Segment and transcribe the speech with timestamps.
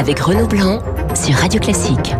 [0.00, 0.82] avec Renaud Blanc
[1.14, 2.14] sur Radio Classique.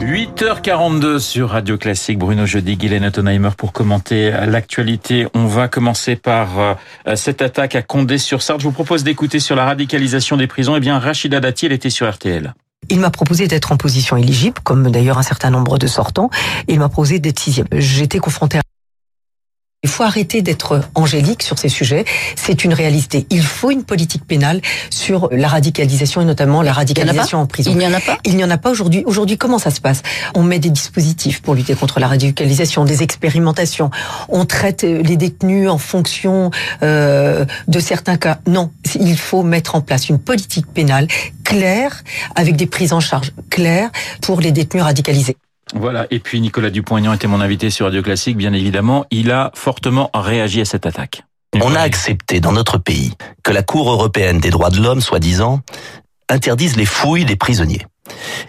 [0.00, 2.18] 8h42 sur Radio Classique.
[2.18, 5.26] Bruno Jeudi, Guylaine Ottenheimer pour commenter l'actualité.
[5.34, 6.74] On va commencer par euh,
[7.16, 8.60] cette attaque à Condé-sur-Sarthe.
[8.60, 10.76] Je vous propose d'écouter sur la radicalisation des prisons.
[10.76, 12.54] Eh bien, Rachida Dati, elle était sur RTL.
[12.88, 16.30] Il m'a proposé d'être en position éligible, comme d'ailleurs un certain nombre de sortants.
[16.68, 17.66] Il m'a proposé d'être sixième.
[17.72, 18.62] J'étais confronté à
[19.82, 22.04] il faut arrêter d'être angélique sur ces sujets.
[22.36, 23.26] C'est une réalité.
[23.30, 27.70] Il faut une politique pénale sur la radicalisation et notamment la radicalisation en, prison.
[27.72, 29.02] Il n'y en a pas Il n'y en a pas aujourd'hui.
[29.06, 30.02] Aujourd'hui, comment ça se passe?
[30.34, 33.90] On met des dispositifs pour lutter contre la radicalisation, des expérimentations.
[34.28, 36.50] On traite les détenus en fonction
[36.82, 38.38] euh, de certains cas.
[38.46, 41.08] Non, il faut mettre en place une politique pénale
[41.42, 42.02] claire
[42.36, 45.36] avec des prises en charge claires pour les détenus radicalisés.
[45.74, 49.04] Voilà, et puis Nicolas Dupont-Aignan était mon invité sur Radio Classique, bien évidemment.
[49.10, 51.22] Il a fortement réagi à cette attaque.
[51.60, 55.60] On a accepté dans notre pays que la Cour européenne des droits de l'homme, soi-disant,
[56.28, 57.86] interdise les fouilles des prisonniers.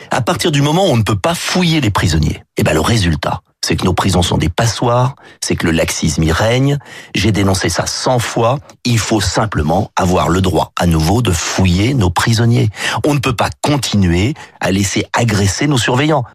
[0.10, 2.82] À partir du moment où on ne peut pas fouiller les prisonniers, eh ben le
[2.82, 6.80] résultat, c'est que nos prisons sont des passoires, c'est que le laxisme y règne.
[7.14, 8.60] J'ai dénoncé ça 100 fois.
[8.86, 12.70] Il faut simplement avoir le droit à nouveau de fouiller nos prisonniers.
[13.06, 16.26] On ne peut pas continuer à laisser agresser nos surveillants.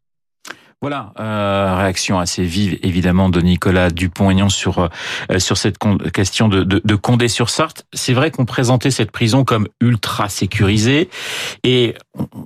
[0.83, 4.91] Voilà, euh, réaction assez vive évidemment de Nicolas Dupont-Aignan sur
[5.31, 5.79] euh, sur cette
[6.13, 7.87] question de, de, de Condé-sur-Sarthe.
[7.95, 11.09] C'est vrai qu'on présentait cette prison comme ultra sécurisée
[11.65, 11.95] et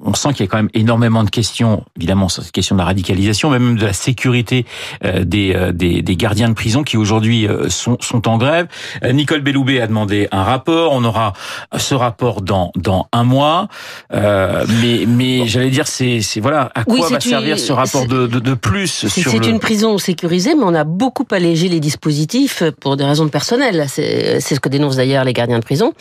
[0.04, 2.80] on, sent qu'il y a quand même énormément de questions, évidemment sur cette question de
[2.80, 4.66] la radicalisation, mais même de la sécurité
[5.04, 8.66] euh, des, euh, des, des gardiens de prison qui aujourd'hui euh, sont, sont en grève.
[9.12, 10.92] Nicole Belloubet a demandé un rapport.
[10.92, 11.32] On aura
[11.76, 13.68] ce rapport dans dans un mois,
[14.12, 18.54] mais mais j'allais dire c'est c'est voilà à quoi va servir ce rapport de de,
[18.54, 23.28] plus C'est une prison sécurisée, mais on a beaucoup allégé les dispositifs pour des raisons
[23.28, 23.86] personnelles.
[23.88, 25.92] C'est ce que dénoncent d'ailleurs les gardiens de prison.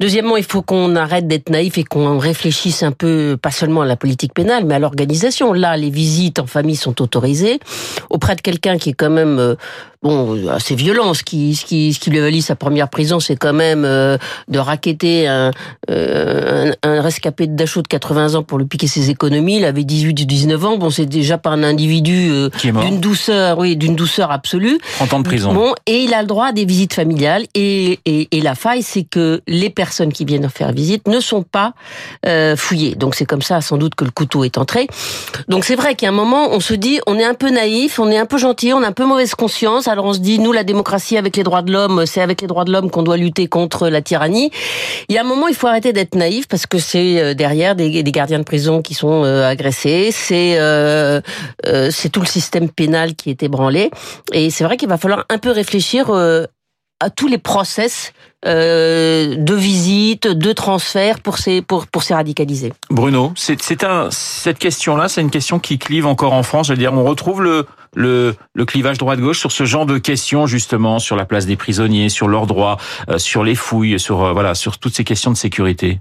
[0.00, 3.86] Deuxièmement, il faut qu'on arrête d'être naïf et qu'on réfléchisse un peu, pas seulement à
[3.86, 5.52] la politique pénale, mais à l'organisation.
[5.52, 7.58] Là, les visites en famille sont autorisées
[8.10, 9.54] auprès de quelqu'un qui est quand même euh,
[10.02, 11.14] bon, assez violent.
[11.14, 14.16] Ce qui, ce qui, ce qui lui valit sa première prison, c'est quand même euh,
[14.48, 15.50] de raqueter un,
[15.90, 19.56] euh, un, rescapé de Dachau de 80 ans pour lui piquer ses économies.
[19.56, 20.76] Il avait 18 ou 19 ans.
[20.78, 24.78] Bon, c'est déjà pas un individu euh, d'une douceur, oui, d'une douceur absolue.
[24.96, 25.52] 30 ans de prison.
[25.52, 27.46] Bon, et il a le droit à des visites familiales.
[27.54, 31.42] Et, et, et la faille, c'est que les personnes qui viennent faire visite ne sont
[31.42, 31.74] pas
[32.56, 32.94] fouillées.
[32.94, 34.86] Donc c'est comme ça, sans doute, que le couteau est entré.
[35.48, 38.10] Donc c'est vrai qu'à un moment, on se dit, on est un peu naïf, on
[38.10, 40.52] est un peu gentil, on a un peu mauvaise conscience alors on se dit, nous,
[40.52, 43.16] la démocratie avec les droits de l'homme, c'est avec les droits de l'homme qu'on doit
[43.16, 44.50] lutter contre la tyrannie.
[45.08, 47.74] Il y a un moment, il faut arrêter d'être naïf parce que c'est euh, derrière
[47.74, 51.20] des, gardiens de prison qui sont euh, agressés, c'est euh,
[51.90, 53.90] c'est tout le système pénal qui est ébranlé.
[54.32, 56.10] Et c'est vrai qu'il va falloir un peu réfléchir
[57.00, 58.12] à tous les process
[58.46, 62.72] euh, de visite, de transfert pour ces pour pour ces radicalisés.
[62.90, 66.68] Bruno, c'est c'est un cette question-là, c'est une question qui clive encore en France.
[66.68, 67.66] Je veux dire, on retrouve le
[67.98, 72.08] le, le clivage droite-gauche sur ce genre de questions justement sur la place des prisonniers,
[72.08, 72.78] sur leurs droits,
[73.10, 76.00] euh, sur les fouilles, sur euh, voilà, sur toutes ces questions de sécurité.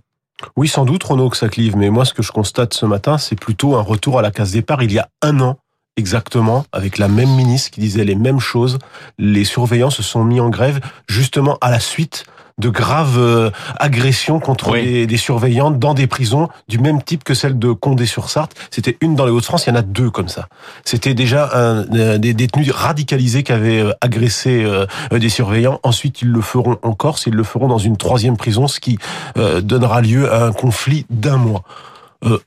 [0.55, 1.75] Oui, sans doute, Renaud, que ça clive.
[1.75, 4.51] Mais moi, ce que je constate ce matin, c'est plutôt un retour à la case
[4.51, 4.83] départ.
[4.83, 5.57] Il y a un an,
[5.95, 8.77] exactement, avec la même ministre qui disait les mêmes choses.
[9.17, 12.25] Les surveillants se sont mis en grève justement à la suite
[12.57, 17.59] de graves euh, agressions contre des, surveillants dans des prisons du même type que celle
[17.59, 18.53] de Condé-sur-Sarthe.
[18.71, 20.47] C'était une dans les Hauts-de-France, il y en a deux comme ça.
[20.83, 24.65] C'était déjà un, euh, des détenus radicalisés qui avaient euh, agressé
[25.11, 25.79] des surveillants.
[25.83, 28.97] Ensuite, ils le feront en Corse, ils le feront dans une troisième prison, ce qui
[29.35, 31.63] donnera lieu à un conflit d'un mois.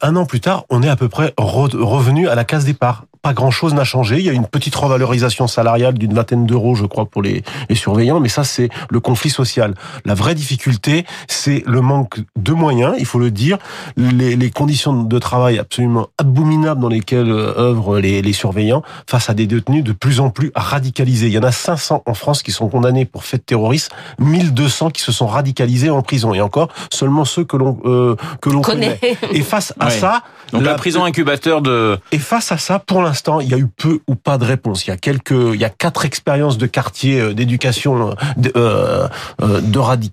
[0.01, 3.33] un an plus tard, on est à peu près revenu à la case départ pas
[3.33, 4.19] grand-chose n'a changé.
[4.19, 7.75] Il y a une petite revalorisation salariale d'une vingtaine d'euros, je crois, pour les, les
[7.75, 9.75] surveillants, mais ça, c'est le conflit social.
[10.05, 13.59] La vraie difficulté, c'est le manque de moyens, il faut le dire,
[13.97, 19.29] les, les conditions de travail absolument abominables dans lesquelles euh, œuvrent les, les surveillants face
[19.31, 21.27] à des détenus de plus en plus radicalisés.
[21.27, 25.03] Il y en a 500 en France qui sont condamnés pour faits terroristes, 1200 qui
[25.03, 28.99] se sont radicalisés en prison, et encore seulement ceux que l'on euh, que l'on connaît.
[29.33, 33.10] Et face à ça, donc la, prison incubateur de et face à ça, pour l'instant,
[33.41, 34.87] il y a eu peu ou pas de réponse.
[34.87, 39.09] Il y a quelques, il y a quatre expériences de quartier euh, d'éducation de, euh,
[39.43, 40.13] euh, de, radi...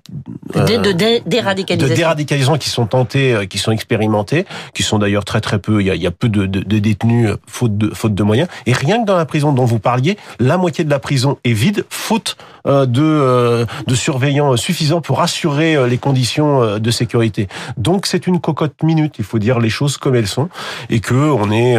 [0.54, 1.94] de, de, déradicalisation.
[1.94, 5.82] de déradicalisation qui sont tentées, qui sont expérimentées, qui sont d'ailleurs très très peu.
[5.82, 8.48] Il y a, il y a peu de, de, détenus faute de faute de moyens.
[8.66, 11.54] Et rien que dans la prison dont vous parliez, la moitié de la prison est
[11.54, 17.48] vide faute de de surveillants suffisants pour assurer les conditions de sécurité.
[17.78, 19.16] Donc c'est une cocotte minute.
[19.20, 20.50] Il faut dire les choses comme elles sont
[20.90, 21.78] et que on est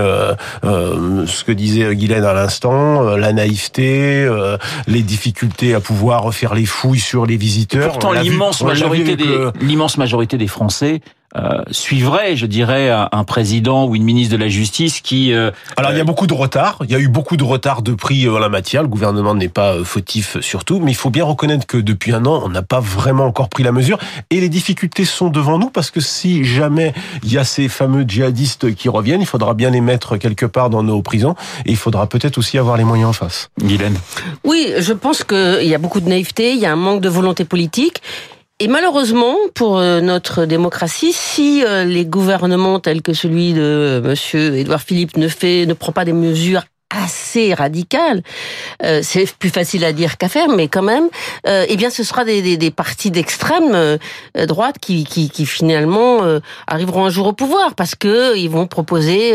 [1.27, 4.57] ce que disait Guylaine à l'instant, euh, la naïveté, euh,
[4.87, 7.89] les difficultés à pouvoir faire les fouilles sur les visiteurs.
[7.89, 11.01] pourtant, l'immense majorité des l'immense majorité des Français
[11.37, 15.33] euh, suivrait, je dirais, un président ou une ministre de la Justice qui...
[15.33, 17.83] Euh, Alors il y a beaucoup de retard, il y a eu beaucoup de retard
[17.83, 21.25] de prix en la matière, le gouvernement n'est pas fautif surtout, mais il faut bien
[21.25, 23.99] reconnaître que depuis un an, on n'a pas vraiment encore pris la mesure,
[24.31, 28.05] et les difficultés sont devant nous, parce que si jamais il y a ces fameux
[28.09, 31.35] djihadistes qui reviennent, il faudra bien les mettre quelque part dans nos prisons,
[31.67, 33.51] et il faudra peut-être aussi avoir les moyens en face.
[33.61, 33.97] Guylaine.
[34.45, 37.09] Oui, je pense qu'il y a beaucoup de naïveté, il y a un manque de
[37.09, 38.03] volonté politique,
[38.61, 44.01] et malheureusement, pour euh, notre démocratie, si euh, les gouvernements tels que celui de euh,
[44.01, 48.23] Monsieur Édouard Philippe ne fait, ne prend pas des mesures assez radical,
[48.83, 51.09] euh, c'est plus facile à dire qu'à faire, mais quand même,
[51.47, 53.99] euh, eh bien, ce sera des, des, des partis d'extrême euh,
[54.47, 58.67] droite qui, qui, qui finalement euh, arriveront un jour au pouvoir parce que ils vont
[58.67, 59.35] proposer,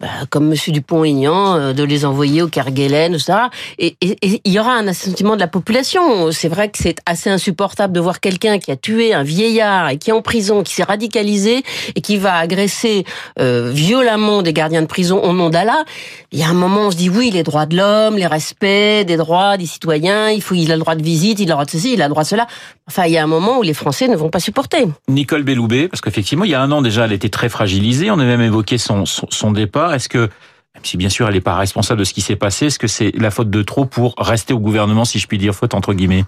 [0.00, 3.50] bah, comme Monsieur Dupont-Aignan, de les envoyer au Kerguelen, ça.
[3.78, 6.30] Et, et, et, il y aura un assentiment de la population.
[6.32, 9.98] C'est vrai que c'est assez insupportable de voir quelqu'un qui a tué un vieillard et
[9.98, 11.62] qui est en prison, qui s'est radicalisé
[11.94, 13.04] et qui va agresser
[13.38, 15.84] violemment des gardiens de prison au nom d'Allah.
[16.32, 19.04] Il y a un moment on se dit oui, les droits de l'homme, les respects
[19.06, 21.52] des droits des citoyens, il faut, il a le droit de visite, il a le
[21.52, 22.46] droit de ceci, il a le droit de cela.
[22.88, 24.86] Enfin, il y a un moment où les Français ne vont pas supporter.
[25.08, 28.10] Nicole Belloubet, parce qu'effectivement, il y a un an déjà, elle était très fragilisée.
[28.10, 29.94] On a même évoqué son, son, départ.
[29.94, 32.66] Est-ce que même si bien sûr elle n'est pas responsable de ce qui s'est passé,
[32.66, 35.54] est-ce que c'est la faute de trop pour rester au gouvernement, si je puis dire,
[35.54, 36.24] faute entre guillemets?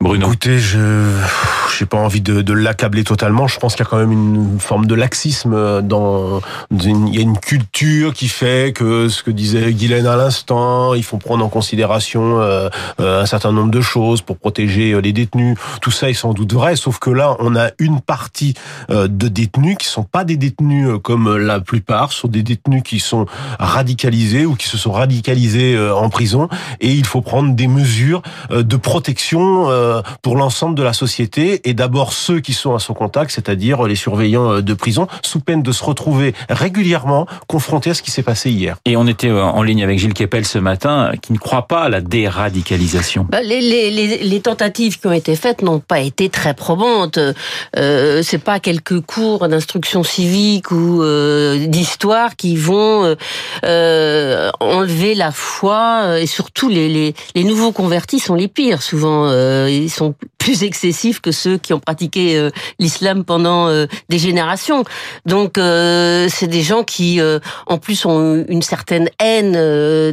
[0.00, 0.28] Bruno.
[0.28, 0.78] Écoutez, je
[1.80, 3.46] j'ai pas envie de, de l'accabler totalement.
[3.46, 6.42] Je pense qu'il y a quand même une forme de laxisme dans.
[6.70, 11.02] il y a une culture qui fait que ce que disait Guylaine à l'instant, il
[11.02, 12.68] faut prendre en considération euh,
[13.00, 15.56] euh, un certain nombre de choses pour protéger euh, les détenus.
[15.80, 18.52] Tout ça est sans doute vrai, sauf que là, on a une partie
[18.90, 23.24] de détenus qui sont pas des détenus comme la plupart, sont des détenus qui sont
[23.58, 26.48] radicalisés ou qui se sont radicalisés en prison,
[26.80, 29.68] et il faut prendre des mesures de protection
[30.22, 34.52] pour l'ensemble de la société d'abord ceux qui sont à son contact, c'est-à-dire les surveillants
[34.52, 38.50] euh, de prison, sous peine de se retrouver régulièrement confrontés à ce qui s'est passé
[38.50, 38.76] hier.
[38.84, 41.82] Et on était euh, en ligne avec Gilles Kepel ce matin, qui ne croit pas
[41.82, 43.26] à la déradicalisation.
[43.30, 47.18] Bah, les, les, les, tentatives qui ont été faites n'ont pas été très probantes.
[47.76, 53.16] Euh, c'est pas quelques cours d'instruction civique ou euh, d'histoire qui vont
[53.64, 59.30] euh, enlever la foi et surtout les, les, les nouveaux convertis sont les pires souvent.
[59.66, 62.50] ils sont plus excessifs que ceux qui ont pratiqué euh,
[62.80, 64.84] l'islam pendant euh, des générations.
[65.26, 67.20] Donc euh, c'est des gens qui
[67.66, 69.52] en plus ont une certaine haine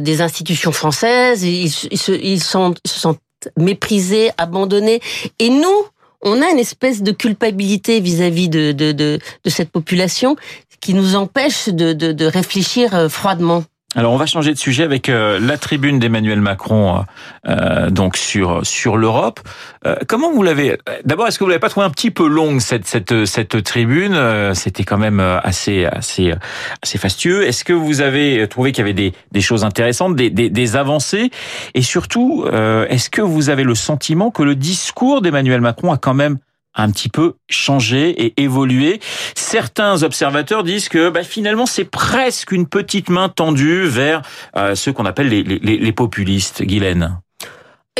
[0.00, 3.20] des institutions françaises, ils, se, ils sont, se sentent
[3.56, 5.00] méprisés, abandonnés.
[5.38, 5.84] Et nous,
[6.20, 10.36] on a une espèce de culpabilité vis-à-vis de, de, de, de, cette population
[10.80, 13.64] qui nous empêche de, de réfléchir froidement.
[13.96, 17.00] Alors on va changer de sujet avec euh, la tribune d'Emmanuel Macron euh,
[17.48, 19.40] euh, donc sur sur l'Europe.
[20.06, 20.76] comment vous l'avez
[21.06, 24.14] D'abord, est-ce que vous l'avez pas trouvé un petit peu longue cette cette cette tribune?
[24.52, 26.34] C'était quand même assez assez
[26.82, 27.46] assez fastueux.
[27.46, 30.76] Est-ce que vous avez trouvé qu'il y avait des des choses intéressantes, des des, des
[30.76, 31.30] avancées?
[31.72, 36.14] Et surtout, est-ce que vous avez le sentiment que le discours d'Emmanuel Macron a quand
[36.14, 36.36] même
[36.78, 39.00] un petit peu changé et évolué.
[39.34, 44.22] Certains observateurs disent que bah, finalement c'est presque une petite main tendue vers
[44.56, 46.62] euh, ceux qu'on appelle les, les, les populistes.
[46.62, 47.18] Guylaine.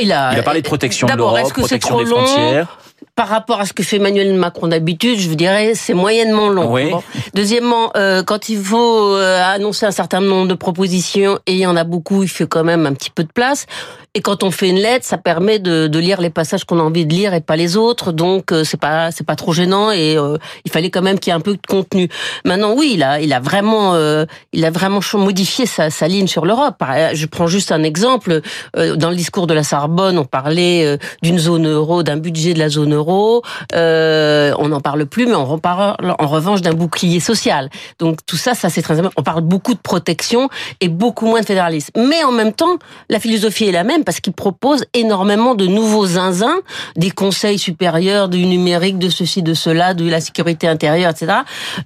[0.00, 2.78] Il a, il a parlé de protection de l'Europe, protection des frontières
[3.18, 7.02] par rapport à ce que fait Emmanuel Macron d'habitude, je vous dirais, c'est moyennement long.
[7.34, 11.66] Deuxièmement, euh, quand il faut euh, annoncer un certain nombre de propositions, et il y
[11.66, 13.66] en a beaucoup, il fait quand même un petit peu de place.
[14.14, 16.82] Et quand on fait une lettre, ça permet de, de lire les passages qu'on a
[16.82, 18.10] envie de lire et pas les autres.
[18.12, 21.30] Donc euh, c'est pas c'est pas trop gênant et euh, il fallait quand même qu'il
[21.30, 22.08] y ait un peu de contenu.
[22.44, 26.26] Maintenant, oui, il a il a vraiment euh, il a vraiment modifié sa, sa ligne
[26.26, 26.76] sur l'Europe.
[27.12, 28.40] Je prends juste un exemple.
[28.74, 32.68] Dans le discours de la Sorbonne, on parlait d'une zone euro, d'un budget de la
[32.68, 33.42] zone euro.
[33.72, 37.70] on n'en parle plus, mais on reparle en revanche d'un bouclier social.
[37.98, 39.14] Donc tout ça, ça c'est très important.
[39.16, 40.48] On parle beaucoup de protection
[40.80, 41.92] et beaucoup moins de fédéralisme.
[41.96, 46.06] Mais en même temps, la philosophie est la même parce qu'il propose énormément de nouveaux
[46.06, 46.60] zinzins,
[46.96, 51.38] des conseils supérieurs du numérique, de ceci, de cela, de la sécurité intérieure, etc.,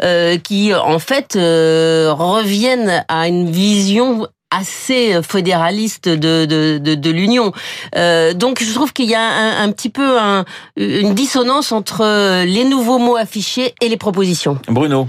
[0.03, 7.53] euh, qui en fait euh, reviennent à une vision assez fédéraliste de, de, l'Union.
[7.97, 10.45] Euh, donc je trouve qu'il y a un, petit peu un,
[10.77, 14.59] une dissonance entre les nouveaux mots affichés et les propositions.
[14.69, 15.09] Bruno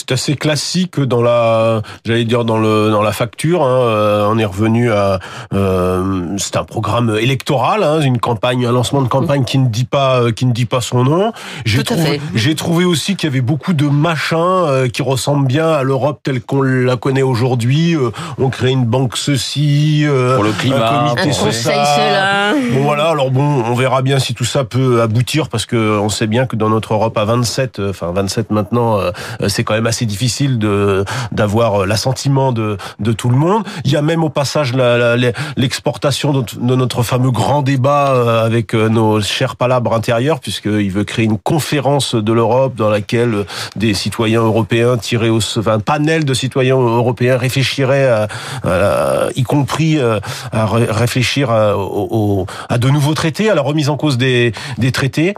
[0.00, 3.62] c'est assez classique dans la, j'allais dire dans le dans la facture.
[3.62, 5.18] Hein, euh, on est revenu à,
[5.52, 9.84] euh, c'est un programme électoral, hein, une campagne, un lancement de campagne qui ne dit
[9.84, 11.32] pas euh, qui ne dit pas son nom.
[11.66, 15.68] J'ai trouvé, j'ai trouvé aussi qu'il y avait beaucoup de machins euh, qui ressemblent bien
[15.68, 17.96] à l'Europe telle qu'on la connaît aujourd'hui.
[18.38, 22.54] on crée une banque ceci, pour le climat, un comité cela.
[22.72, 26.08] Bon voilà, alors bon, on verra bien si tout ça peut aboutir parce que on
[26.08, 29.10] sait bien que dans notre Europe à 27, euh, enfin 27 maintenant, euh,
[29.48, 33.62] c'est quand même assez difficile de d'avoir l'assentiment de de tout le monde.
[33.84, 34.72] Il y a même au passage
[35.56, 41.26] l'exportation de, notre fameux grand débat euh, avec nos chers palabres intérieurs, puisqu'il veut créer
[41.26, 43.44] une conférence de l'Europe dans laquelle
[43.76, 49.98] des citoyens européens tirés au, enfin, un panel de citoyens européens réfléchiraient, à, y compris
[50.00, 51.74] à réfléchir à,
[52.68, 55.34] à de nouveaux traités, à la remise en cause des, des traités.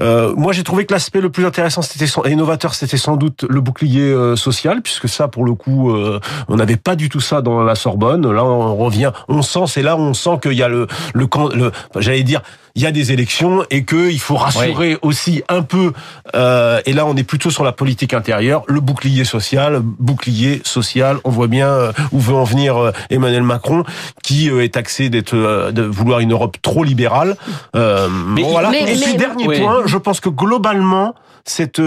[0.00, 3.44] Euh, moi, j'ai trouvé que l'aspect le plus intéressant, c'était et novateur, c'était sans doute
[3.48, 7.20] le bouclier euh, social, puisque ça, pour le coup, euh, on n'avait pas du tout
[7.20, 8.30] ça dans la Sorbonne.
[8.30, 11.28] Là, on revient, on sent, c'est là où on sent qu'il y a le, le,
[11.54, 12.42] le j'allais dire,
[12.74, 15.92] il y a des élections et qu'il faut rassurer aussi un peu.
[16.34, 21.18] Euh, et là, on est plutôt sur la politique intérieure, le bouclier social, bouclier social.
[21.24, 23.84] On voit bien où veut en venir Emmanuel Macron,
[24.22, 27.36] qui est taxé d'être de vouloir une Europe trop libérale.
[27.74, 28.72] mais, voilà.
[28.74, 31.80] et puis dernier point, je pense que globalement, cette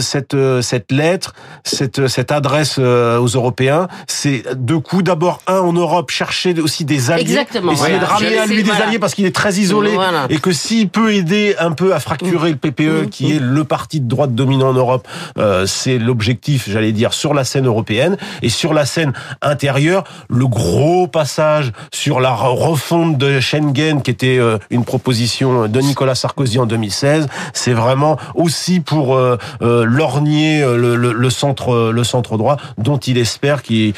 [0.00, 5.04] cette cette lettre, cette cette adresse aux Européens, c'est deux coups.
[5.04, 8.70] D'abord, un en Europe, chercher aussi des alliés, Exactement, essayer de ramener à lui des
[8.70, 9.96] alliés parce qu'il est très isolé.
[10.28, 13.08] Et que s'il peut aider un peu à fracturer le PPE, mmh.
[13.10, 15.06] qui est le parti de droite dominant en Europe,
[15.38, 20.46] euh, c'est l'objectif, j'allais dire, sur la scène européenne et sur la scène intérieure, le
[20.46, 26.58] gros passage sur la refonte de Schengen, qui était euh, une proposition de Nicolas Sarkozy
[26.58, 32.56] en 2016, c'est vraiment aussi pour euh, lorgner le, le, le, centre, le centre droit,
[32.78, 33.94] dont il espère qu'il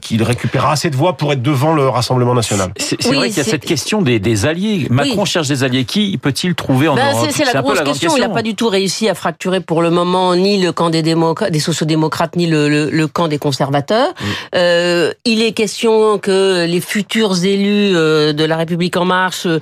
[0.00, 2.72] qu'il récupérera assez de voix pour être devant le Rassemblement national.
[2.78, 4.86] C'est vrai qu'il y a cette question des, des alliés.
[4.90, 8.16] Macron cherche des qui peut-il trouver en ben, Europe C'est la grosse question.
[8.16, 11.02] Il n'a pas du tout réussi à fracturer pour le moment ni le camp des,
[11.02, 14.10] des sociodémocrates ni le, le, le camp des conservateurs.
[14.10, 14.24] Mm.
[14.54, 19.58] Euh, il est question que les futurs élus euh, de la République en marche euh,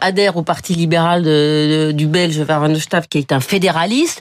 [0.00, 4.17] adhèrent au parti libéral de, du Belge Verhofstadt, qui est un fédéraliste,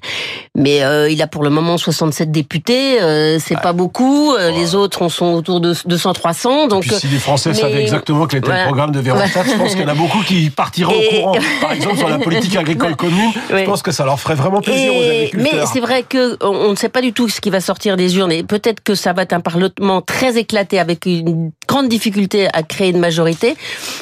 [0.56, 2.98] mais euh, il a pour le moment 67 députés.
[3.40, 4.36] c'est pas beaucoup.
[4.38, 6.70] Les autres en sont autour de 200-300.
[6.70, 9.82] Donc, si les Français savaient exactement quel était le programme de Verhofstadt, je pense qu'il
[9.82, 13.32] y en a beaucoup qui partiront au courant par exemple, sur la politique agricole commune,
[13.50, 15.54] je pense que ça leur ferait vraiment plaisir aux agriculteurs.
[15.54, 18.18] Mais c'est vrai que on ne sait pas du tout ce qui va sortir des
[18.18, 22.48] urnes et peut-être que ça va être un parlement très éclaté avec une grande difficulté
[22.54, 23.56] à créer une majorité.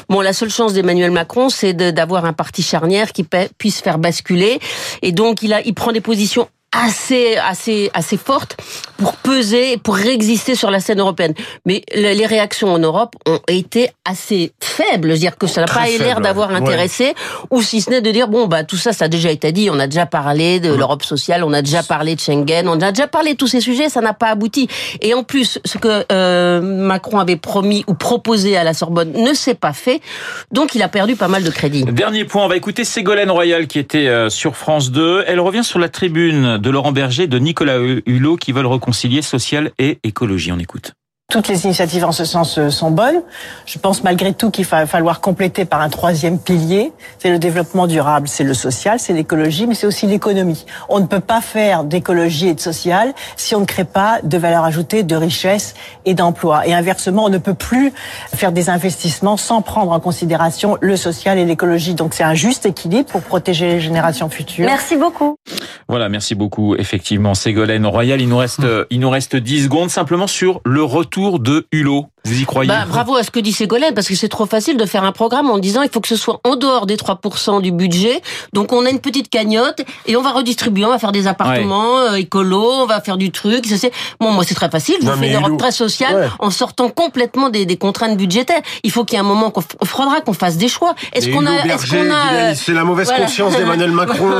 [0.09, 3.25] Bon, la seule chance d'Emmanuel Macron, c'est d'avoir un parti charnière qui
[3.57, 4.59] puisse faire basculer.
[5.01, 6.47] Et donc, il a, il prend des positions
[6.83, 8.57] assez, assez, assez forte
[8.97, 11.33] pour peser, pour réexister sur la scène européenne.
[11.65, 16.21] Mais les réactions en Europe ont été assez faibles, dire que ça n'a pas l'air
[16.21, 17.13] d'avoir intéressé,
[17.49, 19.69] ou si ce n'est de dire bon bah tout ça, ça a déjà été dit,
[19.71, 22.91] on a déjà parlé de l'Europe sociale, on a déjà parlé de Schengen, on a
[22.91, 24.67] déjà parlé de tous ces sujets, ça n'a pas abouti.
[25.01, 29.33] Et en plus, ce que euh, Macron avait promis ou proposé à la Sorbonne ne
[29.33, 30.01] s'est pas fait,
[30.51, 31.83] donc il a perdu pas mal de crédit.
[31.85, 35.23] Dernier point, on va écouter Ségolène Royal qui était euh, sur France 2.
[35.27, 39.71] Elle revient sur la tribune de Laurent Berger, de Nicolas Hulot, qui veulent réconcilier social
[39.77, 40.51] et écologie.
[40.51, 40.95] On écoute.
[41.31, 43.23] Toutes les initiatives en ce sens euh, sont bonnes.
[43.65, 46.91] Je pense malgré tout qu'il va falloir compléter par un troisième pilier.
[47.17, 50.67] C'est le développement durable, c'est le social, c'est l'écologie, mais c'est aussi l'économie.
[50.87, 54.37] On ne peut pas faire d'écologie et de social si on ne crée pas de
[54.37, 55.73] valeur ajoutée, de richesse
[56.05, 56.67] et d'emploi.
[56.67, 57.91] Et inversement, on ne peut plus
[58.35, 61.95] faire des investissements sans prendre en considération le social et l'écologie.
[61.95, 64.67] Donc c'est un juste équilibre pour protéger les générations futures.
[64.67, 65.37] Merci beaucoup.
[65.89, 66.75] Voilà, merci beaucoup.
[66.75, 71.14] Effectivement, Ségolène Royal, il nous reste, il nous reste 10 secondes simplement sur le retour
[71.15, 72.07] tour de Hulot.
[72.25, 74.77] Vous y croyez bah, Bravo à ce que dit Ségolène, parce que c'est trop facile
[74.77, 77.61] de faire un programme en disant il faut que ce soit en dehors des 3%
[77.61, 78.21] du budget.
[78.53, 81.95] Donc on a une petite cagnotte et on va redistribuer, on va faire des appartements
[81.95, 82.11] ouais.
[82.11, 83.65] Euh, écolos, on va faire du truc.
[83.65, 83.87] Ça,
[84.19, 87.65] bon, moi c'est très facile, je fais une Europe très sociale en sortant complètement des,
[87.65, 88.61] des, contraintes budgétaires.
[88.83, 90.95] Il faut qu'il y ait un moment qu'on faudra qu'on fasse des choix.
[91.13, 94.31] Est-ce qu'on a, est-ce qu'on a, c'est la mauvaise conscience d'Emmanuel Macron.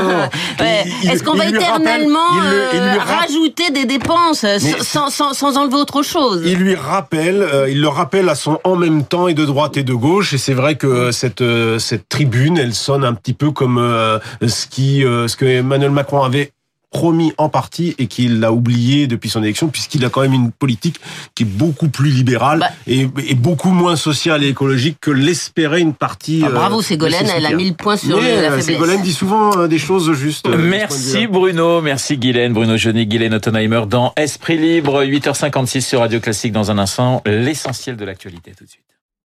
[0.60, 4.44] Est-ce qu'on va éternellement euh, rajouter des dépenses
[4.82, 6.42] sans, sans, sans, enlever autre chose?
[6.44, 9.76] Il lui rappelle, euh, il le rappelle à son en même temps et de droite
[9.76, 10.32] et de gauche.
[10.32, 14.18] Et c'est vrai que cette euh, cette tribune, elle sonne un petit peu comme euh,
[14.46, 16.52] ce qui euh, ce que Emmanuel Macron avait
[16.90, 20.52] promis en partie et qu'il l'a oublié depuis son élection puisqu'il a quand même une
[20.52, 21.00] politique
[21.34, 22.70] qui est beaucoup plus libérale bah.
[22.86, 26.42] et, et, beaucoup moins sociale et écologique que l'espérait une partie.
[26.44, 28.66] Ah, bravo Ségolène, elle a mis le point sur Mais, la faiblesse.
[28.66, 30.48] Ségolène dit souvent des choses justes.
[30.48, 36.52] Merci Bruno, merci Guylaine, Bruno Johnny, Guylaine Ottenheimer dans Esprit Libre, 8h56 sur Radio Classique
[36.52, 38.95] dans un instant, l'essentiel de l'actualité tout de suite.